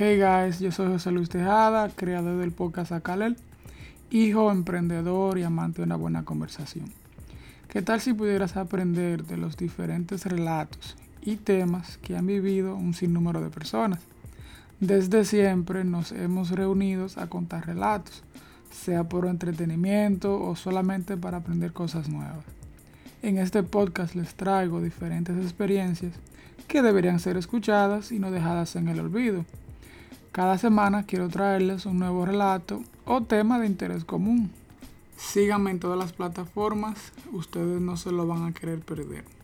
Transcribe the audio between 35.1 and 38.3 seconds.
Síganme en todas las plataformas, ustedes no se lo